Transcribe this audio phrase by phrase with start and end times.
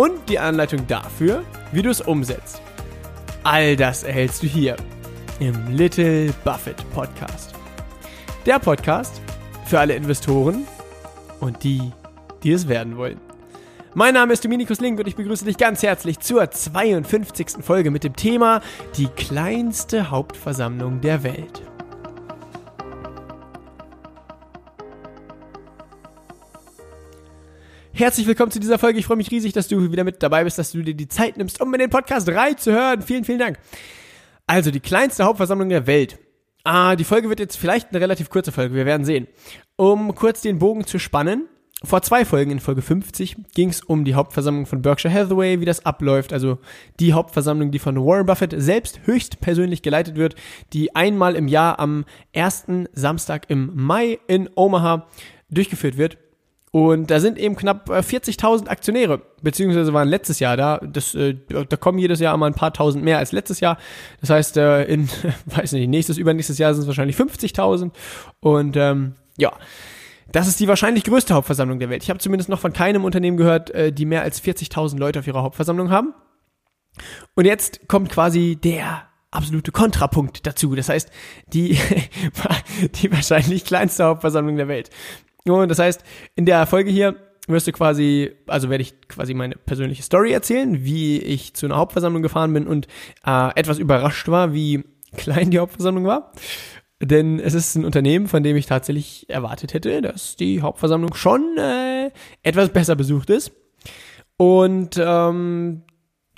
[0.00, 2.62] Und die Anleitung dafür, wie du es umsetzt.
[3.42, 4.76] All das erhältst du hier
[5.40, 7.52] im Little Buffett Podcast.
[8.46, 9.20] Der Podcast
[9.66, 10.66] für alle Investoren
[11.40, 11.92] und die,
[12.42, 13.20] die es werden wollen.
[13.92, 17.62] Mein Name ist Dominikus Link und ich begrüße dich ganz herzlich zur 52.
[17.62, 18.62] Folge mit dem Thema
[18.96, 21.69] Die kleinste Hauptversammlung der Welt.
[28.00, 28.98] Herzlich willkommen zu dieser Folge.
[28.98, 31.36] Ich freue mich riesig, dass du wieder mit dabei bist, dass du dir die Zeit
[31.36, 33.02] nimmst, um in den Podcast reinzuhören.
[33.02, 33.58] Vielen, vielen Dank.
[34.46, 36.18] Also, die kleinste Hauptversammlung der Welt.
[36.64, 39.26] Ah, die Folge wird jetzt vielleicht eine relativ kurze Folge, wir werden sehen.
[39.76, 41.46] Um kurz den Bogen zu spannen,
[41.84, 45.66] vor zwei Folgen, in Folge 50, ging es um die Hauptversammlung von Berkshire Hathaway, wie
[45.66, 46.32] das abläuft.
[46.32, 46.56] Also
[47.00, 50.36] die Hauptversammlung, die von Warren Buffett selbst höchstpersönlich geleitet wird,
[50.72, 55.06] die einmal im Jahr am ersten Samstag im Mai in Omaha
[55.50, 56.16] durchgeführt wird.
[56.72, 60.78] Und da sind eben knapp 40.000 äh, Aktionäre, beziehungsweise waren letztes Jahr da.
[60.78, 63.76] Das, äh, da kommen jedes Jahr immer ein paar tausend mehr als letztes Jahr.
[64.20, 65.08] Das heißt, äh, in,
[65.46, 67.90] weiß nicht, nächstes, übernächstes Jahr sind es wahrscheinlich 50.000.
[68.38, 69.52] Und ähm, ja,
[70.30, 72.04] das ist die wahrscheinlich größte Hauptversammlung der Welt.
[72.04, 75.26] Ich habe zumindest noch von keinem Unternehmen gehört, äh, die mehr als 40.000 Leute auf
[75.26, 76.14] ihrer Hauptversammlung haben.
[77.34, 80.74] Und jetzt kommt quasi der absolute Kontrapunkt dazu.
[80.76, 81.10] Das heißt,
[81.52, 81.78] die,
[83.02, 84.90] die wahrscheinlich kleinste Hauptversammlung der Welt.
[85.44, 86.02] Und das heißt,
[86.34, 87.16] in der Folge hier
[87.48, 91.76] wirst du quasi, also werde ich quasi meine persönliche Story erzählen, wie ich zu einer
[91.76, 92.86] Hauptversammlung gefahren bin und
[93.26, 94.84] äh, etwas überrascht war, wie
[95.16, 96.32] klein die Hauptversammlung war.
[97.02, 101.56] Denn es ist ein Unternehmen, von dem ich tatsächlich erwartet hätte, dass die Hauptversammlung schon
[101.56, 102.10] äh,
[102.42, 103.52] etwas besser besucht ist.
[104.36, 105.82] Und ähm,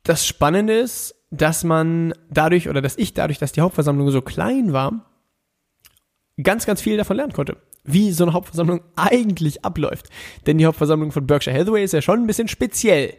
[0.05, 4.73] das Spannende ist, dass man dadurch oder dass ich dadurch, dass die Hauptversammlung so klein
[4.73, 5.11] war,
[6.43, 10.09] ganz, ganz viel davon lernen konnte wie so eine Hauptversammlung eigentlich abläuft.
[10.47, 13.15] Denn die Hauptversammlung von Berkshire Hathaway ist ja schon ein bisschen speziell.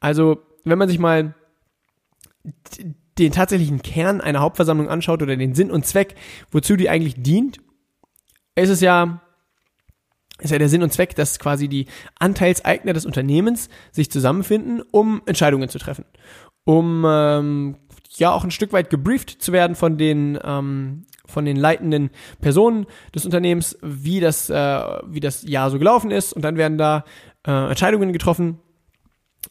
[0.00, 1.34] Also, wenn man sich mal
[3.18, 6.14] den tatsächlichen Kern einer Hauptversammlung anschaut oder den Sinn und Zweck,
[6.50, 7.58] wozu die eigentlich dient,
[8.54, 9.22] ist es ja,
[10.38, 11.86] ist ja der Sinn und Zweck, dass quasi die
[12.18, 16.04] Anteilseigner des Unternehmens sich zusammenfinden, um Entscheidungen zu treffen.
[16.64, 17.76] Um ähm,
[18.16, 22.86] ja auch ein Stück weit gebrieft zu werden von den ähm, von den leitenden Personen
[23.14, 24.54] des Unternehmens, wie das, äh,
[25.06, 26.32] wie das Jahr so gelaufen ist.
[26.32, 27.04] Und dann werden da
[27.46, 28.58] äh, Entscheidungen getroffen,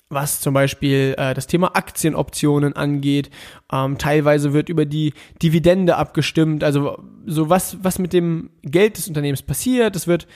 [0.09, 3.29] was zum Beispiel äh, das Thema Aktienoptionen angeht.
[3.71, 9.07] Ähm, teilweise wird über die Dividende abgestimmt, also so was, was mit dem Geld des
[9.07, 9.95] Unternehmens passiert.
[9.95, 10.27] Es wird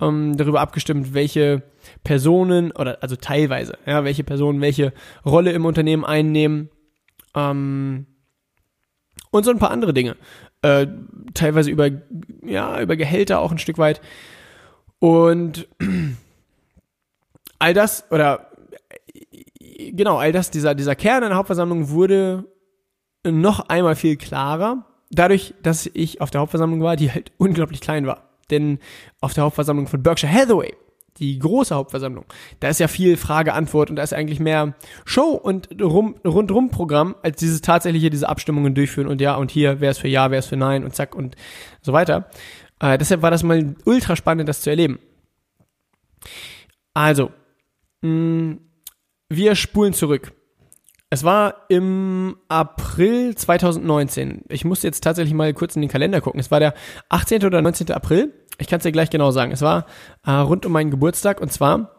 [0.00, 1.62] ähm, darüber abgestimmt, welche
[2.02, 4.92] Personen oder also teilweise, ja, welche Personen welche
[5.24, 6.70] Rolle im Unternehmen einnehmen.
[7.34, 8.06] Ähm,
[9.30, 10.16] und so ein paar andere Dinge
[10.64, 10.86] äh,
[11.34, 11.90] teilweise über,
[12.42, 14.00] ja, über Gehälter auch ein Stück weit.
[14.98, 15.68] Und
[17.58, 18.50] all das, oder
[19.90, 22.44] genau, all das, dieser, dieser Kern einer Hauptversammlung wurde
[23.26, 28.06] noch einmal viel klarer, dadurch, dass ich auf der Hauptversammlung war, die halt unglaublich klein
[28.06, 28.30] war.
[28.50, 28.78] Denn
[29.20, 30.74] auf der Hauptversammlung von Berkshire Hathaway
[31.18, 32.24] die große Hauptversammlung.
[32.60, 37.14] Da ist ja viel Frage-Antwort und da ist eigentlich mehr Show und rum, rundrum Programm,
[37.22, 40.40] als dieses tatsächliche, diese Abstimmungen durchführen und ja und hier, wer ist für ja, wer
[40.40, 41.36] ist für nein und zack und
[41.82, 42.28] so weiter.
[42.80, 44.98] Äh, deshalb war das mal ultra spannend, das zu erleben.
[46.94, 47.30] Also,
[48.02, 48.60] mh, mm,
[49.28, 50.32] wir spulen zurück.
[51.10, 54.42] Es war im April 2019.
[54.48, 56.40] Ich muss jetzt tatsächlich mal kurz in den Kalender gucken.
[56.40, 56.74] Es war der
[57.08, 57.44] 18.
[57.44, 57.92] oder 19.
[57.92, 58.32] April.
[58.58, 59.52] Ich kann es dir gleich genau sagen.
[59.52, 59.86] Es war
[60.26, 61.90] äh, rund um meinen Geburtstag und zwar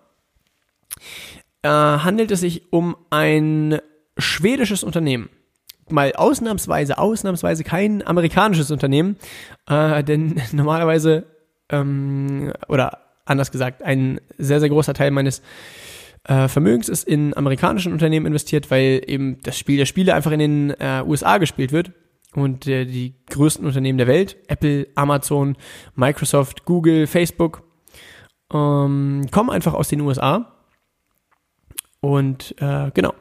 [1.62, 3.80] äh, handelt es sich um ein
[4.18, 5.30] schwedisches Unternehmen.
[5.90, 9.18] Mal ausnahmsweise, ausnahmsweise kein amerikanisches Unternehmen,
[9.68, 11.26] äh, denn normalerweise,
[11.70, 15.42] ähm, oder anders gesagt, ein sehr, sehr großer Teil meines
[16.24, 20.40] äh, Vermögens ist in amerikanischen Unternehmen investiert, weil eben das Spiel der Spiele einfach in
[20.40, 21.92] den äh, USA gespielt wird
[22.36, 25.58] und äh, die größten Unternehmen der Welt, Apple, Amazon,
[25.96, 27.64] Microsoft, Google, Facebook,
[28.54, 30.52] ähm, kommen einfach aus den USA.
[32.02, 33.14] Und äh, genau.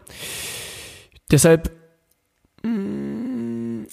[1.31, 1.71] Deshalb
[2.63, 3.87] mh, mm,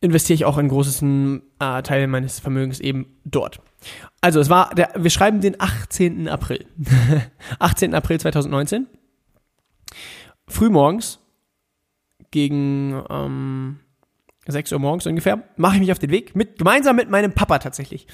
[0.00, 3.60] investiere ich auch einen großen äh, Teil meines Vermögens eben dort.
[4.20, 6.28] Also es war, der, wir schreiben den 18.
[6.28, 6.66] April.
[7.58, 7.94] 18.
[7.94, 8.86] April 2019.
[10.48, 11.20] frühmorgens
[12.36, 13.78] gegen ähm,
[14.46, 17.58] 6 Uhr morgens ungefähr, mache ich mich auf den Weg, mit, gemeinsam mit meinem Papa
[17.58, 18.06] tatsächlich.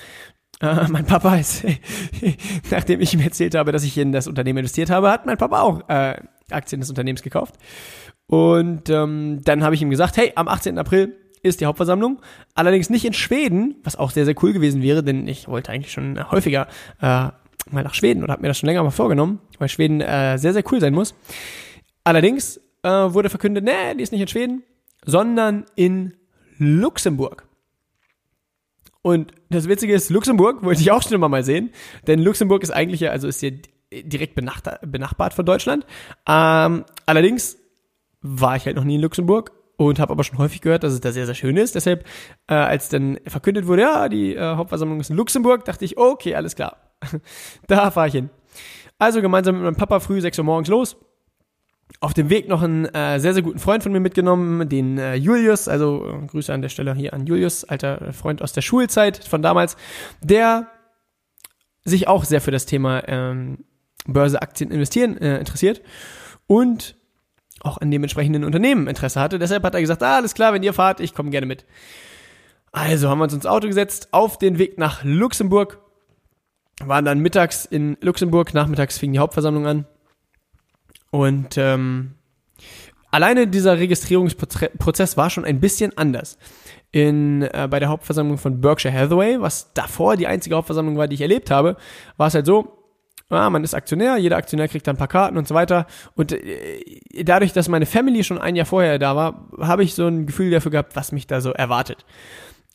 [0.61, 1.65] Äh, mein Papa ist,
[2.71, 5.61] nachdem ich ihm erzählt habe, dass ich in das Unternehmen investiert habe, hat mein Papa
[5.61, 6.23] auch äh,
[6.53, 7.57] Aktien des Unternehmens gekauft.
[8.29, 10.79] Und ähm, dann habe ich ihm gesagt, hey, am 18.
[10.79, 12.23] April ist die Hauptversammlung.
[12.55, 15.91] Allerdings nicht in Schweden, was auch sehr, sehr cool gewesen wäre, denn ich wollte eigentlich
[15.91, 16.69] schon häufiger
[17.01, 17.07] äh,
[17.73, 20.53] mal nach Schweden oder habe mir das schon länger mal vorgenommen, weil Schweden äh, sehr,
[20.53, 21.13] sehr cool sein muss.
[22.05, 24.63] Allerdings äh, wurde verkündet, nee, die ist nicht in Schweden,
[25.05, 26.15] sondern in
[26.59, 27.47] Luxemburg.
[29.03, 31.71] Und das Witzige ist, Luxemburg wollte ich auch schon immer mal sehen,
[32.07, 33.59] denn Luxemburg ist eigentlich ja, also ist hier
[33.93, 35.85] direkt benachbart von Deutschland.
[36.27, 37.59] Ähm, allerdings
[38.21, 41.01] war ich halt noch nie in Luxemburg und habe aber schon häufig gehört, dass es
[41.01, 41.75] da sehr, sehr schön ist.
[41.75, 42.07] Deshalb,
[42.47, 46.37] äh, als dann verkündet wurde, ja, die äh, Hauptversammlung ist in Luxemburg, dachte ich, okay,
[46.37, 46.77] alles klar.
[47.67, 48.31] da fahre ich hin.
[48.99, 50.97] Also gemeinsam mit meinem Papa früh 6 Uhr morgens los
[52.01, 55.15] auf dem Weg noch einen äh, sehr, sehr guten Freund von mir mitgenommen, den äh,
[55.15, 59.25] Julius, also äh, Grüße an der Stelle hier an Julius, alter Freund aus der Schulzeit
[59.25, 59.77] von damals,
[60.21, 60.69] der
[61.85, 63.65] sich auch sehr für das Thema ähm,
[64.07, 65.83] Börse, Aktien, Investieren äh, interessiert
[66.47, 66.97] und
[67.61, 69.39] auch an dem entsprechenden Unternehmen Interesse hatte.
[69.39, 71.65] Deshalb hat er gesagt, ah, alles klar, wenn ihr fahrt, ich komme gerne mit.
[72.73, 75.79] Also haben wir uns ins Auto gesetzt, auf den Weg nach Luxemburg,
[76.81, 79.87] waren dann mittags in Luxemburg, nachmittags fing die Hauptversammlung an
[81.13, 82.15] und ähm,
[83.11, 86.39] alleine dieser Registrierungsprozess war schon ein bisschen anders.
[86.91, 91.15] In, äh, bei der Hauptversammlung von Berkshire Hathaway, was davor die einzige Hauptversammlung war, die
[91.15, 91.77] ich erlebt habe,
[92.17, 92.79] war es halt so,
[93.31, 95.87] ja, man ist Aktionär, jeder Aktionär kriegt dann ein paar Karten und so weiter.
[96.17, 96.83] Und äh,
[97.25, 100.51] dadurch, dass meine Family schon ein Jahr vorher da war, habe ich so ein Gefühl
[100.51, 102.07] dafür gehabt, was mich da so erwartet.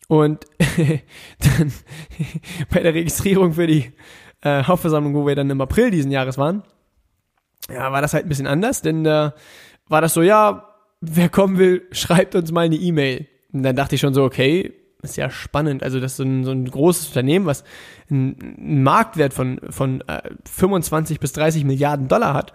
[0.08, 0.46] Und
[0.78, 1.74] dann
[2.72, 3.94] bei der Registrierung für die
[4.42, 6.62] äh, Hauptversammlung, wo wir dann im April diesen Jahres waren,
[7.72, 9.34] ja, war das halt ein bisschen anders, denn da
[9.88, 13.28] war das so, ja, wer kommen will, schreibt uns mal eine E-Mail.
[13.54, 15.84] Und dann dachte ich schon so, okay, ist ja spannend.
[15.84, 17.64] Also das ist so ein, so ein großes Unternehmen, was
[18.10, 22.54] einen Marktwert von, von äh, 25 bis 30 Milliarden Dollar hat.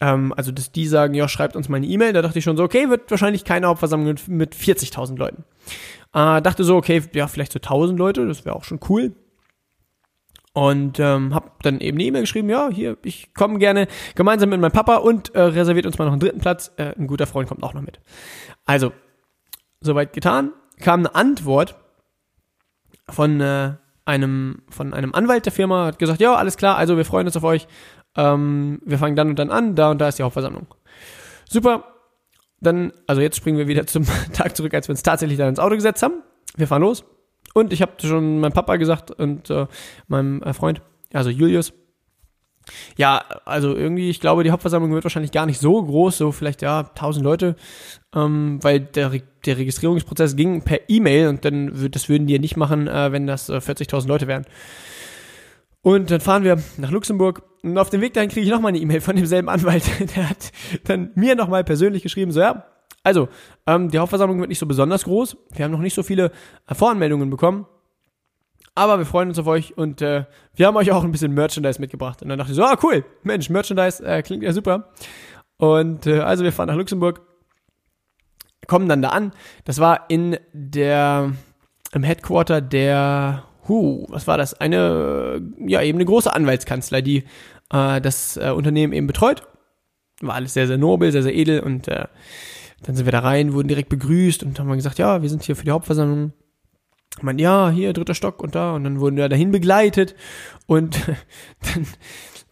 [0.00, 2.12] Ähm, also dass die sagen, ja, schreibt uns mal eine E-Mail.
[2.12, 5.44] Da dachte ich schon so, okay, wird wahrscheinlich keine Hauptversammlung mit, mit 40.000 Leuten.
[6.12, 9.12] Äh, dachte so, okay, ja, vielleicht so 1.000 Leute, das wäre auch schon cool.
[10.56, 14.58] Und ähm, habe dann eben eine E-Mail geschrieben, ja, hier, ich komme gerne gemeinsam mit
[14.58, 16.72] meinem Papa und äh, reserviert uns mal noch einen dritten Platz.
[16.78, 18.00] Äh, ein guter Freund kommt auch noch mit.
[18.64, 18.94] Also,
[19.82, 20.52] soweit getan.
[20.80, 21.76] Kam eine Antwort
[23.06, 23.74] von äh,
[24.06, 27.36] einem von einem Anwalt der Firma, hat gesagt, ja, alles klar, also wir freuen uns
[27.36, 27.68] auf euch.
[28.16, 30.68] Ähm, wir fangen dann und dann an, da und da ist die Hauptversammlung.
[31.50, 31.84] Super.
[32.60, 35.58] Dann, also jetzt springen wir wieder zum Tag zurück, als wir uns tatsächlich dann ins
[35.58, 36.22] Auto gesetzt haben.
[36.56, 37.04] Wir fahren los.
[37.56, 39.66] Und ich habe schon meinem Papa gesagt und äh,
[40.08, 40.82] meinem äh, Freund,
[41.14, 41.72] also Julius,
[42.98, 46.60] ja, also irgendwie, ich glaube, die Hauptversammlung wird wahrscheinlich gar nicht so groß, so vielleicht
[46.60, 47.56] ja 1000 Leute,
[48.14, 49.10] ähm, weil der,
[49.46, 53.26] der Registrierungsprozess ging per E-Mail und dann das würden die ja nicht machen, äh, wenn
[53.26, 54.44] das äh, 40.000 Leute wären.
[55.80, 58.80] Und dann fahren wir nach Luxemburg und auf dem Weg dahin kriege ich nochmal eine
[58.80, 59.84] E-Mail von demselben Anwalt.
[60.14, 60.52] Der hat
[60.84, 62.66] dann mir nochmal persönlich geschrieben, so ja,
[63.06, 63.28] also,
[63.68, 65.36] ähm, die Hauptversammlung wird nicht so besonders groß.
[65.54, 66.32] Wir haben noch nicht so viele
[66.66, 67.66] äh, Voranmeldungen bekommen.
[68.74, 70.24] Aber wir freuen uns auf euch und äh,
[70.56, 72.20] wir haben euch auch ein bisschen Merchandise mitgebracht.
[72.20, 74.92] Und dann dachte ich so, ah cool, Mensch, Merchandise äh, klingt ja super.
[75.56, 77.20] Und äh, also wir fahren nach Luxemburg,
[78.66, 79.30] kommen dann da an.
[79.64, 81.32] Das war in der
[81.92, 84.60] im Headquarter der Hu, was war das?
[84.60, 87.24] Eine ja eben eine große Anwaltskanzlei, die
[87.72, 89.44] äh, das äh, Unternehmen eben betreut.
[90.20, 92.06] War alles sehr sehr nobel, sehr sehr edel und äh,
[92.82, 95.56] dann sind wir da rein, wurden direkt begrüßt und haben gesagt, ja, wir sind hier
[95.56, 96.32] für die Hauptversammlung.
[97.16, 98.74] Ich meine, ja, hier, dritter Stock und da.
[98.74, 100.14] Und dann wurden wir dahin begleitet.
[100.66, 100.98] Und
[101.74, 101.86] dann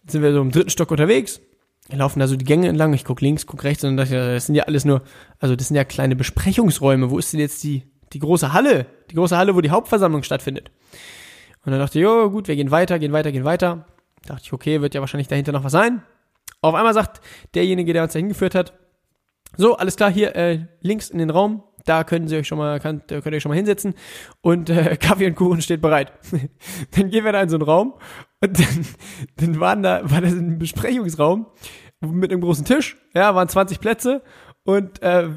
[0.07, 1.39] sind wir so im dritten Stock unterwegs.
[1.87, 2.93] Wir laufen da so die Gänge entlang.
[2.93, 3.83] Ich guck links, guck rechts.
[3.83, 5.03] Und dann dachte ich, das sind ja alles nur,
[5.39, 7.11] also das sind ja kleine Besprechungsräume.
[7.11, 8.87] Wo ist denn jetzt die, die große Halle?
[9.11, 10.71] Die große Halle, wo die Hauptversammlung stattfindet.
[11.63, 13.85] Und dann dachte ich, jo, gut, wir gehen weiter, gehen weiter, gehen weiter.
[14.25, 16.01] Dachte ich, okay, wird ja wahrscheinlich dahinter noch was sein.
[16.61, 17.21] Auf einmal sagt
[17.53, 18.73] derjenige, der uns da hingeführt hat,
[19.57, 21.63] so, alles klar, hier äh, links in den Raum.
[21.85, 23.93] Da können Sie euch schon mal, könnt, könnt ihr euch schon mal hinsetzen
[24.41, 26.11] und äh, Kaffee und Kuchen steht bereit.
[26.97, 27.93] dann gehen wir da in so einen Raum
[28.41, 28.85] und dann,
[29.37, 31.45] dann waren da, war das ein Besprechungsraum
[32.01, 32.97] mit einem großen Tisch.
[33.13, 34.23] Ja, waren 20 Plätze
[34.63, 35.29] und äh,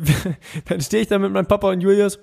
[0.64, 2.18] dann stehe ich da mit meinem Papa und Julius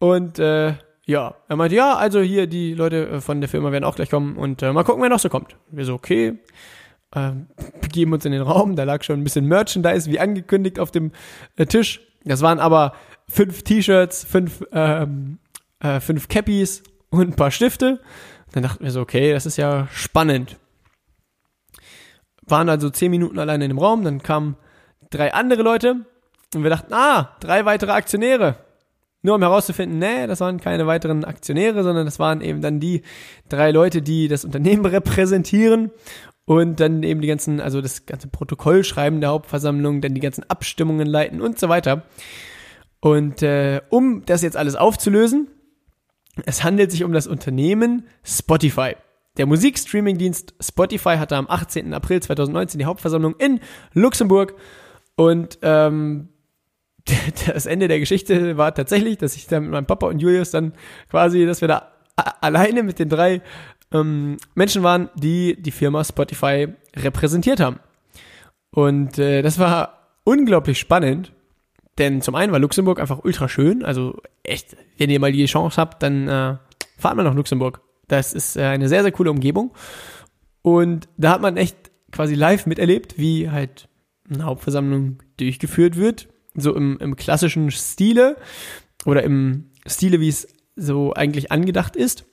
[0.00, 0.74] und äh,
[1.06, 4.10] ja, er meinte, ja, also hier die Leute äh, von der Firma werden auch gleich
[4.10, 5.56] kommen und äh, mal gucken, wer noch so kommt.
[5.70, 6.38] Wir so, okay,
[7.14, 7.32] äh,
[7.80, 11.12] begeben uns in den Raum, da lag schon ein bisschen Merchandise, wie angekündigt, auf dem
[11.56, 12.00] äh, Tisch.
[12.24, 12.94] Das waren aber
[13.28, 15.38] fünf T-Shirts, fünf, ähm,
[15.80, 18.00] äh, fünf Cappies und ein paar Stifte.
[18.52, 20.58] Dann dachten wir so, okay, das ist ja spannend.
[22.46, 24.56] Waren also zehn Minuten alleine in dem Raum, dann kam
[25.10, 26.04] drei andere Leute.
[26.54, 28.56] Und wir dachten, ah, drei weitere Aktionäre.
[29.22, 33.02] Nur um herauszufinden, nee, das waren keine weiteren Aktionäre, sondern das waren eben dann die
[33.48, 35.90] drei Leute, die das Unternehmen repräsentieren
[36.50, 40.42] und dann eben die ganzen, also das ganze Protokoll schreiben der Hauptversammlung, dann die ganzen
[40.50, 42.02] Abstimmungen leiten und so weiter.
[42.98, 45.46] Und äh, um das jetzt alles aufzulösen,
[46.46, 48.96] es handelt sich um das Unternehmen Spotify.
[49.36, 51.94] Der Musikstreaming-Dienst Spotify hatte am 18.
[51.94, 53.60] April 2019 die Hauptversammlung in
[53.92, 54.56] Luxemburg
[55.14, 56.30] und ähm,
[57.46, 60.72] das Ende der Geschichte war tatsächlich, dass ich da mit meinem Papa und Julius dann
[61.10, 61.92] quasi, dass wir da
[62.40, 63.40] alleine mit den drei
[63.92, 67.80] ähm, Menschen waren, die die Firma Spotify repräsentiert haben.
[68.70, 71.32] Und äh, das war unglaublich spannend,
[71.98, 73.84] denn zum einen war Luxemburg einfach ultra schön.
[73.84, 76.56] Also echt, wenn ihr mal die Chance habt, dann äh,
[76.96, 77.80] fahrt mal nach Luxemburg.
[78.08, 79.72] Das ist äh, eine sehr, sehr coole Umgebung.
[80.62, 81.76] Und da hat man echt
[82.12, 83.88] quasi live miterlebt, wie halt
[84.32, 86.28] eine Hauptversammlung durchgeführt wird.
[86.54, 88.36] So im, im klassischen Stile
[89.04, 92.24] oder im Stile, wie es so eigentlich angedacht ist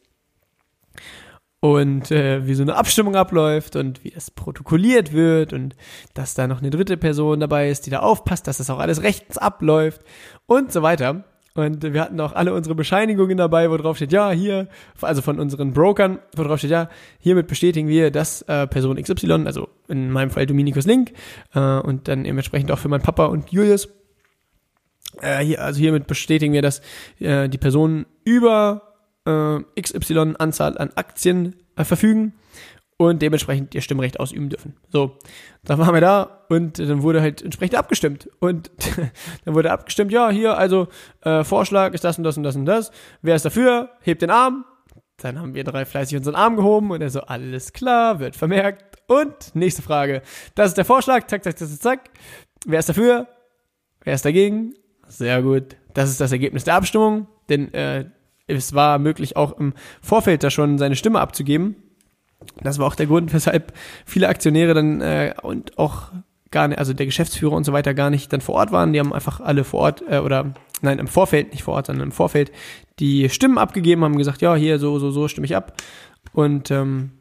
[1.59, 5.75] und äh, wie so eine Abstimmung abläuft und wie es protokolliert wird und
[6.13, 9.01] dass da noch eine dritte Person dabei ist, die da aufpasst, dass das auch alles
[9.01, 10.01] rechtens abläuft
[10.45, 11.23] und so weiter.
[11.55, 14.67] Und wir hatten auch alle unsere Bescheinigungen dabei, wo drauf steht, ja, hier,
[15.01, 16.87] also von unseren Brokern, wo drauf steht, ja,
[17.17, 21.13] hiermit bestätigen wir, dass äh, Person XY, also in meinem Fall Dominikus Link,
[21.55, 23.89] äh, und dann entsprechend auch für meinen Papa und Julius,
[25.19, 26.83] äh, hier, also hiermit bestätigen wir, dass
[27.19, 28.96] äh, die Person über
[29.27, 32.33] äh, XY Anzahl an Aktien äh, verfügen
[32.97, 34.75] und dementsprechend ihr Stimmrecht ausüben dürfen.
[34.89, 35.17] So,
[35.63, 38.29] dann waren wir da und dann wurde halt entsprechend abgestimmt.
[38.39, 38.71] Und
[39.45, 40.87] dann wurde abgestimmt, ja, hier, also
[41.21, 42.91] äh, Vorschlag ist das und das und das und das.
[43.21, 43.91] Wer ist dafür?
[44.01, 44.65] Hebt den Arm.
[45.17, 48.97] Dann haben wir drei fleißig unseren Arm gehoben und er so, alles klar, wird vermerkt.
[49.07, 50.21] Und nächste Frage.
[50.53, 52.09] Das ist der Vorschlag, zack, zack, zack, zack.
[52.65, 53.27] Wer ist dafür?
[54.03, 54.73] Wer ist dagegen?
[55.07, 55.75] Sehr gut.
[55.93, 58.05] Das ist das Ergebnis der Abstimmung, denn äh,
[58.47, 61.75] es war möglich, auch im Vorfeld da schon seine Stimme abzugeben.
[62.61, 63.73] Das war auch der Grund, weshalb
[64.05, 66.11] viele Aktionäre dann äh, und auch
[66.49, 68.93] gar nicht, also der Geschäftsführer und so weiter gar nicht dann vor Ort waren.
[68.93, 72.07] Die haben einfach alle vor Ort äh, oder nein, im Vorfeld, nicht vor Ort, sondern
[72.07, 72.51] im Vorfeld
[72.99, 75.73] die Stimmen abgegeben, haben gesagt, ja, hier so, so, so stimme ich ab.
[76.33, 77.11] Und ähm,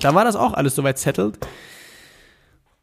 [0.00, 1.38] da war das auch alles soweit settled.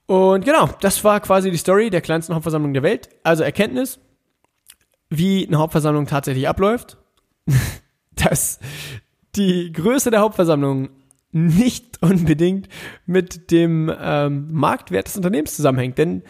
[0.06, 3.10] Und genau, das war quasi die Story der kleinsten Hauptversammlung der Welt.
[3.24, 4.00] Also Erkenntnis,
[5.10, 6.98] wie eine Hauptversammlung tatsächlich abläuft
[8.16, 8.60] dass
[9.36, 10.90] die Größe der Hauptversammlung
[11.32, 12.68] nicht unbedingt
[13.06, 15.98] mit dem ähm, Marktwert des Unternehmens zusammenhängt.
[15.98, 16.24] Denn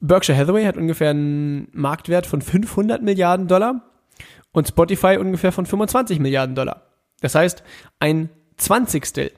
[0.00, 3.82] Berkshire Hathaway hat ungefähr einen Marktwert von 500 Milliarden Dollar
[4.52, 6.82] und Spotify ungefähr von 25 Milliarden Dollar.
[7.20, 7.62] Das heißt,
[8.00, 9.32] ein Zwanzigstel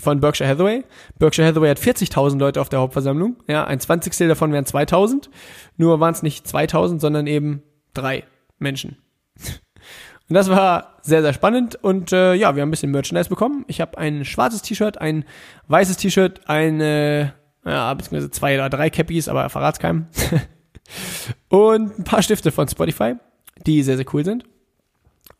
[0.00, 0.84] von Berkshire Hathaway.
[1.18, 3.36] Berkshire Hathaway hat 40.000 Leute auf der Hauptversammlung.
[3.46, 5.28] Ja, ein Zwanzigstel davon wären 2.000.
[5.76, 7.62] Nur waren es nicht 2.000, sondern eben
[7.94, 8.24] drei
[8.58, 8.98] Menschen.
[10.32, 11.74] Und das war sehr, sehr spannend.
[11.74, 13.66] Und äh, ja, wir haben ein bisschen Merchandise bekommen.
[13.68, 15.26] Ich habe ein schwarzes T-Shirt, ein
[15.68, 17.34] weißes T-Shirt, eine,
[17.66, 20.06] ja, beziehungsweise zwei oder drei Cappies, aber verrat's keinem.
[21.50, 23.16] und ein paar Stifte von Spotify,
[23.66, 24.44] die sehr, sehr cool sind.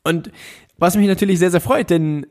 [0.04, 0.30] Und
[0.76, 2.26] was mich natürlich sehr, sehr freut, denn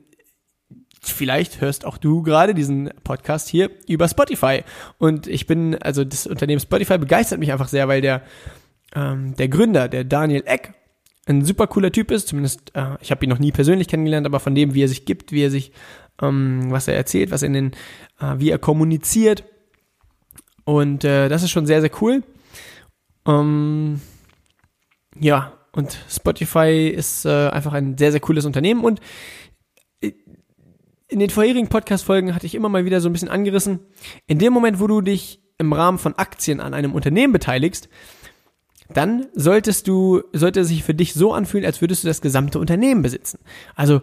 [1.02, 4.62] vielleicht hörst auch du gerade diesen Podcast hier über Spotify.
[5.00, 8.22] Und ich bin, also das Unternehmen Spotify begeistert mich einfach sehr, weil der,
[8.94, 10.76] ähm, der Gründer, der Daniel Eck,
[11.28, 12.28] ein super cooler Typ ist.
[12.28, 15.06] Zumindest, äh, ich habe ihn noch nie persönlich kennengelernt, aber von dem, wie er sich
[15.06, 15.72] gibt, wie er sich,
[16.22, 17.72] ähm, was er erzählt, was er in den,
[18.20, 19.44] äh, wie er kommuniziert.
[20.64, 22.24] Und äh, das ist schon sehr, sehr cool.
[23.28, 24.02] Ähm,
[25.20, 28.84] ja, und Spotify ist äh, einfach ein sehr, sehr cooles Unternehmen.
[28.84, 29.00] Und
[30.02, 30.12] äh,
[31.08, 33.80] in den vorherigen Podcast-Folgen hatte ich immer mal wieder so ein bisschen angerissen,
[34.28, 37.90] in dem Moment, wo du dich im Rahmen von Aktien an einem Unternehmen beteiligst,
[38.92, 42.60] dann solltest du, sollte es sich für dich so anfühlen, als würdest du das gesamte
[42.60, 43.40] Unternehmen besitzen.
[43.76, 44.02] Also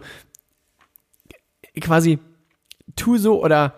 [1.79, 2.19] quasi
[2.95, 3.75] tu so oder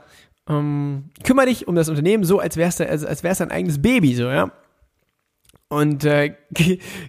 [0.47, 4.15] ähm, kümmere dich um das Unternehmen so, als wär's, also als wär's dein eigenes Baby,
[4.15, 4.51] so, ja.
[5.69, 6.35] Und äh,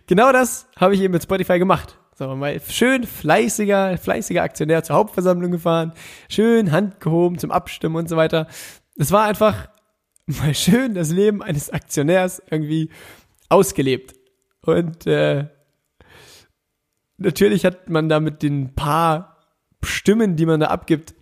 [0.07, 1.99] genau das habe ich eben mit Spotify gemacht.
[2.15, 5.93] So, mal schön fleißiger, fleißiger Aktionär zur Hauptversammlung gefahren,
[6.29, 8.47] schön Hand gehoben zum Abstimmen und so weiter.
[8.97, 9.69] Es war einfach
[10.27, 12.91] mal schön das Leben eines Aktionärs irgendwie
[13.53, 14.15] ausgelebt.
[14.65, 15.47] Und äh,
[17.19, 19.37] natürlich hat man da mit den paar
[19.85, 21.15] Stimmen, die man da abgibt,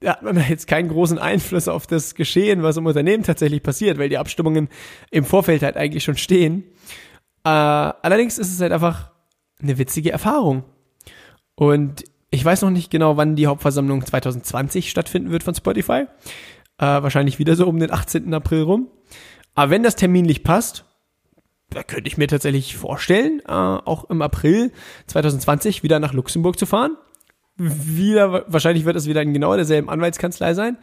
[0.00, 3.62] da hat man da jetzt keinen großen Einfluss auf das Geschehen, was im Unternehmen tatsächlich
[3.62, 4.68] passiert, weil die Abstimmungen
[5.10, 6.64] im Vorfeld halt eigentlich schon stehen.
[7.44, 9.10] Äh, allerdings ist es halt einfach
[9.60, 10.64] eine witzige Erfahrung.
[11.54, 16.06] Und ich weiß noch nicht genau, wann die Hauptversammlung 2020 stattfinden wird von Spotify.
[16.78, 18.32] Äh, wahrscheinlich wieder so um den 18.
[18.34, 18.88] April rum.
[19.54, 20.84] Aber wenn das terminlich passt,
[21.74, 24.72] da könnte ich mir tatsächlich vorstellen, äh, auch im April
[25.06, 26.96] 2020 wieder nach Luxemburg zu fahren.
[27.56, 30.78] Wieder, wahrscheinlich wird es wieder in genau derselben Anwaltskanzlei sein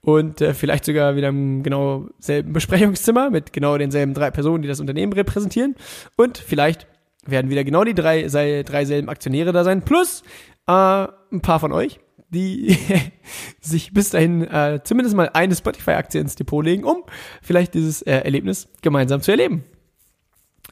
[0.00, 4.68] und äh, vielleicht sogar wieder im genau selben Besprechungszimmer mit genau denselben drei Personen, die
[4.68, 5.74] das Unternehmen repräsentieren.
[6.16, 6.86] Und vielleicht
[7.26, 10.22] werden wieder genau die drei, sei, drei selben Aktionäre da sein, plus
[10.66, 12.76] äh, ein paar von euch, die
[13.60, 17.04] sich bis dahin äh, zumindest mal eine Spotify-Aktie ins Depot legen, um
[17.42, 19.64] vielleicht dieses äh, Erlebnis gemeinsam zu erleben.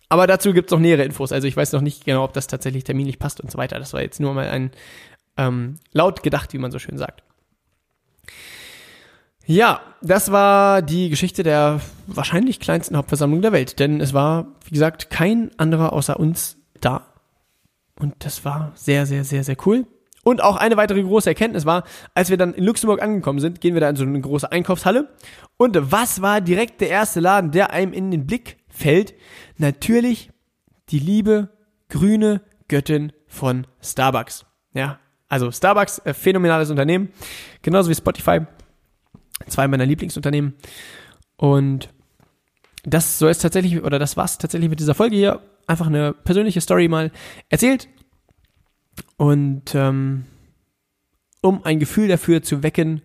[0.08, 1.32] Aber dazu gibt's noch nähere Infos.
[1.32, 3.78] Also ich weiß noch nicht genau, ob das tatsächlich terminlich passt und so weiter.
[3.78, 4.70] Das war jetzt nur mal ein
[5.36, 7.22] ähm, laut gedacht, wie man so schön sagt.
[9.44, 13.78] Ja, das war die Geschichte der wahrscheinlich kleinsten Hauptversammlung der Welt.
[13.78, 17.06] Denn es war, wie gesagt, kein anderer außer uns da.
[17.98, 19.86] Und das war sehr, sehr, sehr, sehr cool.
[20.26, 23.74] Und auch eine weitere große Erkenntnis war, als wir dann in Luxemburg angekommen sind, gehen
[23.74, 25.08] wir da in so eine große Einkaufshalle.
[25.56, 29.14] Und was war direkt der erste Laden, der einem in den Blick fällt?
[29.56, 30.30] Natürlich
[30.90, 31.50] die liebe
[31.88, 34.44] grüne Göttin von Starbucks.
[34.74, 37.10] Ja, also Starbucks, äh, phänomenales Unternehmen,
[37.62, 38.40] genauso wie Spotify,
[39.48, 40.54] zwei meiner Lieblingsunternehmen.
[41.36, 41.88] Und
[42.84, 45.40] das soll es tatsächlich, oder das war's tatsächlich mit dieser Folge hier.
[45.66, 47.10] Einfach eine persönliche Story mal
[47.48, 47.88] erzählt.
[49.16, 50.24] Und ähm,
[51.40, 53.02] um ein Gefühl dafür zu wecken,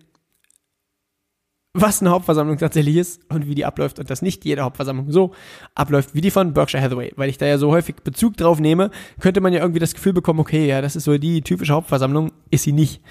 [1.73, 5.31] was eine Hauptversammlung tatsächlich ist und wie die abläuft und dass nicht jede Hauptversammlung so
[5.73, 7.13] abläuft wie die von Berkshire Hathaway.
[7.15, 10.13] Weil ich da ja so häufig Bezug drauf nehme, könnte man ja irgendwie das Gefühl
[10.13, 13.01] bekommen, okay, ja, das ist so die typische Hauptversammlung, ist sie nicht.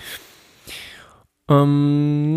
[1.49, 2.35] Ähm,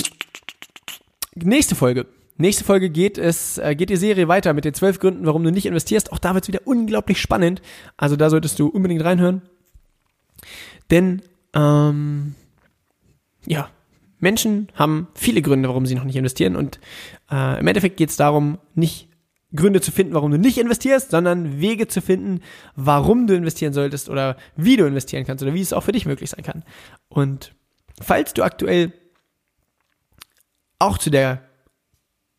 [1.36, 2.06] nächste Folge.
[2.38, 5.52] Nächste Folge geht es, äh, geht die Serie weiter mit den zwölf Gründen, warum du
[5.52, 6.12] nicht investierst.
[6.12, 7.62] Auch da wird es wieder unglaublich spannend.
[7.98, 9.44] Also da solltest du unbedingt reinhören.
[10.90, 11.22] Denn,
[11.54, 12.34] ähm,
[13.46, 13.70] ja,
[14.24, 16.56] Menschen haben viele Gründe, warum sie noch nicht investieren.
[16.56, 16.80] Und
[17.32, 19.10] äh, im Endeffekt geht es darum, nicht
[19.56, 22.42] Gründe zu finden, warum du nicht investierst, sondern Wege zu finden,
[22.76, 26.08] warum du investieren solltest oder wie du investieren kannst oder wie es auch für dich
[26.08, 26.64] möglich sein kann.
[27.08, 27.54] Und
[28.02, 28.94] falls du aktuell
[30.80, 31.44] auch zu der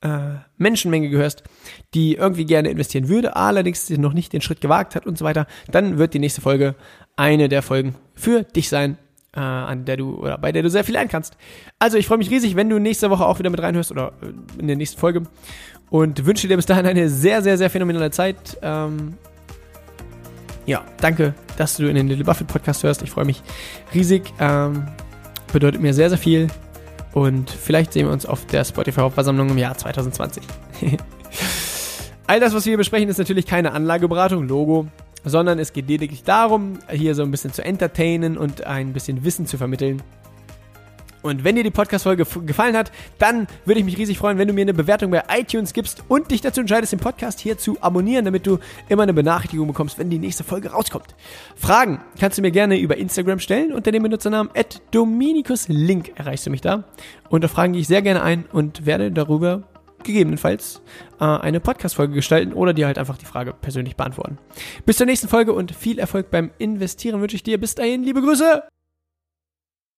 [0.00, 1.44] äh, Menschenmenge gehörst,
[1.92, 5.46] die irgendwie gerne investieren würde, allerdings noch nicht den Schritt gewagt hat und so weiter,
[5.70, 6.74] dann wird die nächste Folge
[7.14, 8.98] eine der Folgen für dich sein
[9.34, 11.36] äh, an der du oder bei der du sehr viel lernen kannst.
[11.78, 14.60] Also ich freue mich riesig, wenn du nächste Woche auch wieder mit reinhörst oder äh,
[14.60, 15.22] in der nächsten Folge
[15.90, 18.58] und wünsche dir bis dahin eine sehr, sehr, sehr phänomenale Zeit.
[18.62, 19.14] Ähm,
[20.66, 23.02] ja, danke, dass du in den Little Buffett Podcast hörst.
[23.02, 23.42] Ich freue mich
[23.92, 24.22] riesig.
[24.40, 24.86] Ähm,
[25.52, 26.48] bedeutet mir sehr, sehr viel.
[27.12, 30.42] Und vielleicht sehen wir uns auf der Spotify Hauptversammlung im Jahr 2020.
[32.26, 34.88] All das, was wir hier besprechen, ist natürlich keine Anlageberatung, Logo
[35.24, 39.46] sondern es geht lediglich darum, hier so ein bisschen zu entertainen und ein bisschen Wissen
[39.46, 40.02] zu vermitteln.
[41.24, 44.52] Und wenn dir die Podcast-Folge gefallen hat, dann würde ich mich riesig freuen, wenn du
[44.52, 48.26] mir eine Bewertung bei iTunes gibst und dich dazu entscheidest, den Podcast hier zu abonnieren,
[48.26, 48.58] damit du
[48.90, 51.14] immer eine Benachrichtigung bekommst, wenn die nächste Folge rauskommt.
[51.56, 53.72] Fragen kannst du mir gerne über Instagram stellen.
[53.72, 54.52] Unter dem Benutzernamen
[54.90, 56.84] @dominicuslink erreichst du mich da.
[57.30, 59.62] Und da fragen gehe ich sehr gerne ein und werde darüber
[60.04, 60.82] gegebenenfalls
[61.20, 64.38] äh, eine Podcast-Folge gestalten oder dir halt einfach die Frage persönlich beantworten.
[64.86, 67.58] Bis zur nächsten Folge und viel Erfolg beim Investieren wünsche ich dir.
[67.58, 68.62] Bis dahin, liebe Grüße!